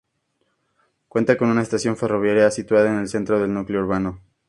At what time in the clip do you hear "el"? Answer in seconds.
3.01-3.07